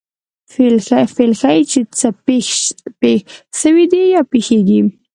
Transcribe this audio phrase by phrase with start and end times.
[0.53, 2.47] فعل ښيي، چي څه پېښ
[3.61, 4.81] سوي دي یا پېښېږي.